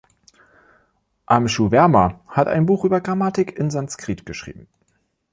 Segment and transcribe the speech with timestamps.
[1.27, 4.67] Amshuverma hat ein Buch über Grammatik in Sanskrit geschrieben.